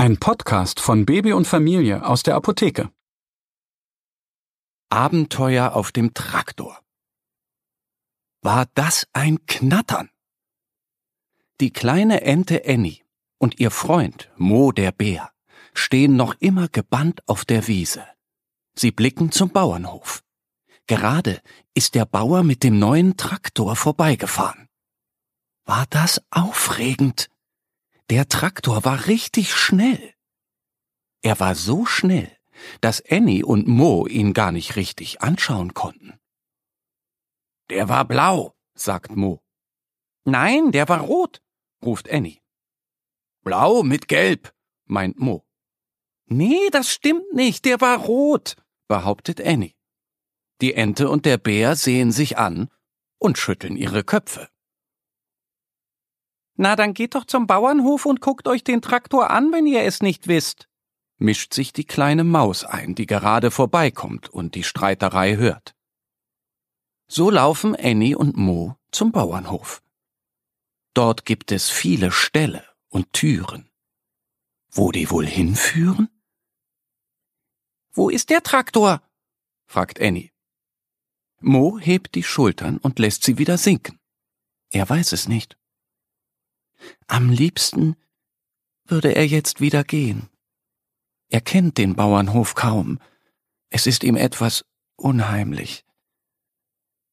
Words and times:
Ein 0.00 0.16
Podcast 0.16 0.80
von 0.80 1.04
Baby 1.04 1.34
und 1.34 1.46
Familie 1.46 2.06
aus 2.06 2.22
der 2.22 2.34
Apotheke. 2.34 2.90
Abenteuer 4.88 5.74
auf 5.74 5.92
dem 5.92 6.14
Traktor. 6.14 6.80
War 8.40 8.64
das 8.72 9.06
ein 9.12 9.44
Knattern? 9.44 10.08
Die 11.60 11.70
kleine 11.70 12.22
Ente 12.22 12.62
Annie 12.66 13.02
und 13.36 13.60
ihr 13.60 13.70
Freund 13.70 14.30
Mo 14.38 14.72
der 14.72 14.92
Bär 14.92 15.32
stehen 15.74 16.16
noch 16.16 16.34
immer 16.40 16.68
gebannt 16.68 17.20
auf 17.28 17.44
der 17.44 17.68
Wiese. 17.68 18.02
Sie 18.74 18.92
blicken 18.92 19.30
zum 19.32 19.50
Bauernhof. 19.50 20.22
Gerade 20.86 21.42
ist 21.74 21.94
der 21.94 22.06
Bauer 22.06 22.42
mit 22.42 22.62
dem 22.62 22.78
neuen 22.78 23.18
Traktor 23.18 23.76
vorbeigefahren. 23.76 24.66
War 25.66 25.84
das 25.90 26.22
aufregend? 26.30 27.28
Der 28.10 28.28
Traktor 28.28 28.84
war 28.84 29.06
richtig 29.06 29.54
schnell. 29.54 30.14
Er 31.22 31.38
war 31.38 31.54
so 31.54 31.86
schnell, 31.86 32.36
dass 32.80 33.00
Annie 33.08 33.44
und 33.44 33.68
Mo 33.68 34.08
ihn 34.08 34.32
gar 34.32 34.50
nicht 34.50 34.74
richtig 34.74 35.22
anschauen 35.22 35.74
konnten. 35.74 36.18
Der 37.68 37.88
war 37.88 38.04
blau, 38.04 38.56
sagt 38.74 39.14
Mo. 39.14 39.44
Nein, 40.24 40.72
der 40.72 40.88
war 40.88 41.02
rot, 41.02 41.40
ruft 41.84 42.10
Annie. 42.10 42.40
Blau 43.44 43.84
mit 43.84 44.08
Gelb, 44.08 44.52
meint 44.86 45.20
Mo. 45.20 45.46
Nee, 46.26 46.68
das 46.72 46.90
stimmt 46.90 47.32
nicht, 47.32 47.64
der 47.64 47.80
war 47.80 47.96
rot, 47.96 48.56
behauptet 48.88 49.40
Annie. 49.40 49.76
Die 50.60 50.74
Ente 50.74 51.08
und 51.08 51.26
der 51.26 51.38
Bär 51.38 51.76
sehen 51.76 52.10
sich 52.10 52.38
an 52.38 52.70
und 53.18 53.38
schütteln 53.38 53.76
ihre 53.76 54.02
Köpfe. 54.02 54.48
Na, 56.62 56.76
dann 56.76 56.92
geht 56.92 57.14
doch 57.14 57.24
zum 57.24 57.46
Bauernhof 57.46 58.04
und 58.04 58.20
guckt 58.20 58.46
euch 58.46 58.62
den 58.62 58.82
Traktor 58.82 59.30
an, 59.30 59.50
wenn 59.50 59.64
ihr 59.64 59.82
es 59.84 60.02
nicht 60.02 60.28
wisst, 60.28 60.68
mischt 61.16 61.54
sich 61.54 61.72
die 61.72 61.86
kleine 61.86 62.22
Maus 62.22 62.64
ein, 62.64 62.94
die 62.94 63.06
gerade 63.06 63.50
vorbeikommt 63.50 64.28
und 64.28 64.54
die 64.54 64.62
Streiterei 64.62 65.36
hört. 65.36 65.74
So 67.08 67.30
laufen 67.30 67.74
Annie 67.74 68.14
und 68.14 68.36
Mo 68.36 68.76
zum 68.92 69.10
Bauernhof. 69.10 69.82
Dort 70.92 71.24
gibt 71.24 71.50
es 71.50 71.70
viele 71.70 72.12
Ställe 72.12 72.62
und 72.90 73.10
Türen. 73.14 73.70
Wo 74.70 74.92
die 74.92 75.10
wohl 75.10 75.26
hinführen? 75.26 76.10
Wo 77.90 78.10
ist 78.10 78.28
der 78.28 78.42
Traktor? 78.42 79.00
fragt 79.64 79.98
Annie. 79.98 80.30
Mo 81.40 81.78
hebt 81.78 82.14
die 82.14 82.22
Schultern 82.22 82.76
und 82.76 82.98
lässt 82.98 83.24
sie 83.24 83.38
wieder 83.38 83.56
sinken. 83.56 83.98
Er 84.68 84.86
weiß 84.86 85.12
es 85.12 85.26
nicht. 85.26 85.56
Am 87.06 87.30
liebsten 87.30 87.96
würde 88.86 89.14
er 89.14 89.26
jetzt 89.26 89.60
wieder 89.60 89.84
gehen. 89.84 90.28
Er 91.28 91.40
kennt 91.40 91.78
den 91.78 91.94
Bauernhof 91.94 92.54
kaum. 92.54 92.98
Es 93.68 93.86
ist 93.86 94.02
ihm 94.04 94.16
etwas 94.16 94.64
unheimlich. 94.96 95.84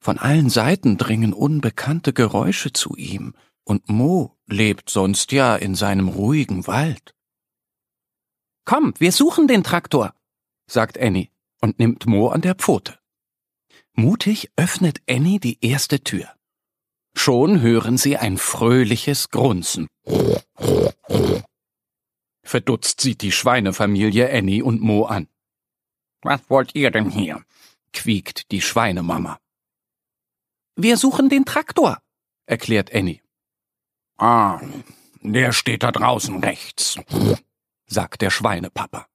Von 0.00 0.18
allen 0.18 0.48
Seiten 0.48 0.96
dringen 0.96 1.32
unbekannte 1.32 2.12
Geräusche 2.12 2.72
zu 2.72 2.96
ihm, 2.96 3.34
und 3.64 3.88
Mo 3.90 4.38
lebt 4.46 4.88
sonst 4.88 5.32
ja 5.32 5.54
in 5.56 5.74
seinem 5.74 6.08
ruhigen 6.08 6.66
Wald. 6.66 7.14
Komm, 8.64 8.94
wir 8.98 9.12
suchen 9.12 9.46
den 9.46 9.62
Traktor, 9.62 10.14
sagt 10.66 10.98
Annie 10.98 11.28
und 11.60 11.78
nimmt 11.78 12.06
Mo 12.06 12.28
an 12.28 12.40
der 12.40 12.54
Pfote. 12.54 12.98
Mutig 13.92 14.50
öffnet 14.56 15.02
Annie 15.08 15.40
die 15.40 15.58
erste 15.64 16.02
Tür. 16.02 16.37
Schon 17.18 17.60
hören 17.62 17.98
sie 17.98 18.16
ein 18.16 18.38
fröhliches 18.38 19.30
Grunzen. 19.30 19.88
Verdutzt 22.44 23.00
sieht 23.00 23.22
die 23.22 23.32
Schweinefamilie 23.32 24.32
Annie 24.32 24.62
und 24.62 24.80
Mo 24.80 25.04
an. 25.04 25.26
Was 26.22 26.48
wollt 26.48 26.76
ihr 26.76 26.92
denn 26.92 27.10
hier? 27.10 27.44
quiekt 27.92 28.52
die 28.52 28.60
Schweinemama. 28.60 29.40
Wir 30.76 30.96
suchen 30.96 31.28
den 31.28 31.44
Traktor, 31.44 31.98
erklärt 32.46 32.94
Annie. 32.94 33.20
Ah, 34.16 34.60
der 35.20 35.50
steht 35.52 35.82
da 35.82 35.90
draußen 35.90 36.38
rechts, 36.38 37.00
sagt 37.86 38.22
der 38.22 38.30
Schweinepapa. 38.30 39.08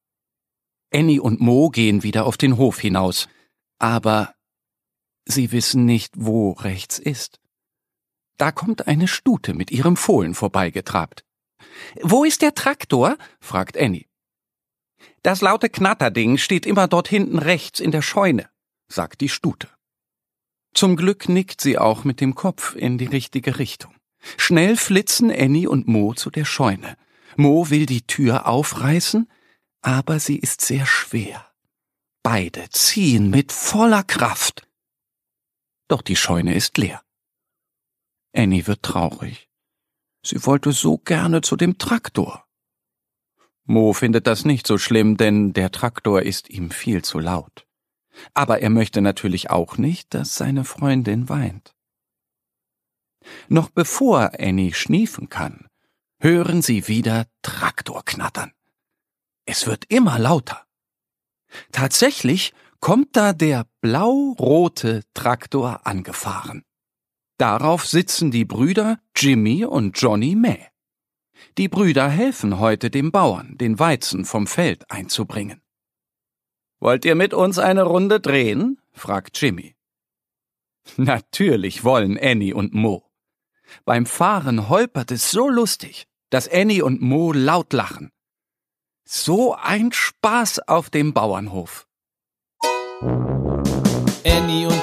Annie 0.94 1.22
und 1.22 1.40
Mo 1.40 1.70
gehen 1.70 2.04
wieder 2.04 2.26
auf 2.26 2.36
den 2.36 2.58
Hof 2.58 2.80
hinaus, 2.80 3.30
aber 3.80 4.36
sie 5.24 5.54
wissen 5.54 5.86
nicht, 5.86 6.16
wo 6.18 6.52
rechts 6.52 7.00
ist. 7.00 7.40
Da 8.38 8.52
kommt 8.52 8.88
eine 8.88 9.08
Stute 9.08 9.54
mit 9.54 9.72
ihrem 9.72 9.96
Fohlen 9.96 10.34
vorbeigetrabt. 10.34 11.24
Wo 12.02 12.24
ist 12.24 12.42
der 12.42 12.56
Traktor? 12.56 13.18
fragt 13.40 13.78
Annie. 13.78 14.08
Das 15.22 15.42
laute 15.42 15.70
Knatterding 15.70 16.38
steht 16.38 16.66
immer 16.66 16.88
dort 16.88 17.08
hinten 17.08 17.40
rechts 17.40 17.80
in 17.80 17.92
der 17.92 18.02
Scheune, 18.02 18.50
sagt 18.88 19.22
die 19.22 19.30
Stute. 19.30 19.70
Zum 20.74 20.96
Glück 20.96 21.30
nickt 21.30 21.62
sie 21.62 21.78
auch 21.78 22.04
mit 22.04 22.20
dem 22.20 22.36
Kopf 22.36 22.76
in 22.76 22.98
die 22.98 23.06
richtige 23.06 23.60
Richtung. 23.60 23.96
Schnell 24.38 24.78
flitzen 24.78 25.32
Annie 25.32 25.70
und 25.70 25.88
Mo 25.88 26.14
zu 26.14 26.30
der 26.30 26.46
Scheune. 26.46 26.98
Mo 27.36 27.70
will 27.70 27.86
die 27.86 28.06
Tür 28.06 28.48
aufreißen, 28.48 29.30
aber 29.82 30.20
sie 30.20 30.38
ist 30.38 30.62
sehr 30.62 30.86
schwer. 30.86 31.46
Beide 32.24 32.70
ziehen 32.70 33.30
mit 33.30 33.52
voller 33.52 34.04
Kraft. 34.04 34.68
Doch 35.88 36.02
die 36.02 36.16
Scheune 36.16 36.56
ist 36.56 36.78
leer. 36.78 37.02
Annie 38.34 38.68
wird 38.68 38.84
traurig. 38.84 39.50
Sie 40.26 40.46
wollte 40.46 40.72
so 40.72 40.98
gerne 40.98 41.42
zu 41.42 41.56
dem 41.56 41.78
Traktor. 41.78 42.46
Mo 43.66 43.94
findet 43.94 44.28
das 44.28 44.46
nicht 44.46 44.68
so 44.68 44.78
schlimm, 44.78 45.18
denn 45.18 45.54
der 45.54 45.72
Traktor 45.72 46.22
ist 46.22 46.50
ihm 46.50 46.72
viel 46.72 47.04
zu 47.04 47.20
laut. 47.20 47.66
Aber 48.34 48.62
er 48.62 48.70
möchte 48.70 49.02
natürlich 49.02 49.50
auch 49.50 49.78
nicht, 49.78 50.14
dass 50.14 50.36
seine 50.36 50.66
Freundin 50.66 51.30
weint. 51.30 51.74
Noch 53.48 53.70
bevor 53.70 54.32
Annie 54.40 54.74
schniefen 54.74 55.30
kann, 55.30 55.68
hören 56.20 56.62
sie 56.62 56.88
wieder 56.88 57.28
Traktor 57.42 58.04
knattern. 58.04 58.52
Es 59.46 59.68
wird 59.68 59.86
immer 59.86 60.20
lauter. 60.20 60.66
Tatsächlich 61.72 62.54
kommt 62.80 63.16
da 63.16 63.34
der 63.34 63.66
blau-rote 63.82 65.04
Traktor 65.14 65.86
angefahren. 65.86 66.64
Darauf 67.38 67.86
sitzen 67.86 68.32
die 68.32 68.46
Brüder 68.46 69.00
Jimmy 69.16 69.66
und 69.66 70.00
Johnny 70.00 70.36
May. 70.36 70.68
Die 71.58 71.68
Brüder 71.68 72.10
helfen 72.10 72.60
heute 72.60 72.90
dem 72.90 73.12
Bauern, 73.12 73.58
den 73.58 73.80
Weizen 73.80 74.26
vom 74.26 74.48
Feld 74.48 74.90
einzubringen. 74.90 75.62
Wollt 76.80 77.06
ihr 77.06 77.16
mit 77.16 77.34
uns 77.34 77.60
eine 77.60 77.84
Runde 77.84 78.20
drehen? 78.20 78.80
fragt 78.92 79.40
Jimmy. 79.42 79.76
Natürlich 80.98 81.84
wollen 81.84 82.20
Annie 82.20 82.54
und 82.54 82.74
Mo. 82.74 83.10
Beim 83.86 84.06
Fahren 84.06 84.70
holpert 84.70 85.12
es 85.12 85.32
so 85.32 85.50
lustig, 85.50 86.08
dass 86.30 86.50
Annie 86.52 86.84
und 86.84 87.02
Mo 87.02 87.32
laut 87.32 87.74
lachen. 87.74 88.12
So 89.06 89.56
ein 89.56 89.92
Spaß 89.92 90.68
auf 90.68 90.90
dem 90.90 91.14
Bauernhof. 91.14 91.88
Annie 94.26 94.68
und 94.68 94.83